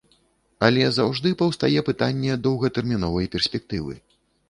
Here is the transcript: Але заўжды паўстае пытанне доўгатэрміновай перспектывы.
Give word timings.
Але 0.67 0.87
заўжды 0.95 1.35
паўстае 1.43 1.79
пытанне 1.91 2.41
доўгатэрміновай 2.49 3.33
перспектывы. 3.37 3.93